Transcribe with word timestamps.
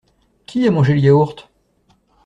Qui 0.47 0.67
a 0.67 0.71
mangé 0.71 0.93
le 0.95 0.99
yaourt? 0.99 1.47